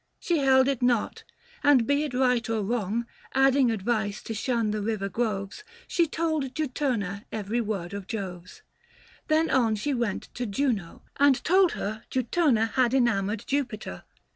She 0.19 0.39
held 0.39 0.67
it 0.67 0.81
not; 0.81 1.23
and 1.63 1.85
be 1.85 2.01
it 2.03 2.15
right 2.15 2.49
or 2.49 2.63
wrong, 2.63 3.05
645 3.35 3.45
Adding 3.45 3.69
advice 3.71 4.23
to 4.23 4.33
shun 4.33 4.71
the 4.71 4.81
river 4.81 5.09
groves, 5.09 5.63
She 5.87 6.07
told 6.07 6.55
Juturna 6.55 7.25
every 7.31 7.61
word 7.61 7.93
of 7.93 8.07
Jove's. 8.07 8.63
Then 9.27 9.51
on 9.51 9.75
she 9.75 9.93
went 9.93 10.29
to 10.33 10.47
Juno, 10.47 11.03
and 11.17 11.43
told 11.43 11.73
her 11.73 12.01
Juturna 12.09 12.71
had 12.71 12.95
enamoured 12.95 13.43
Jupiter. 13.45 14.01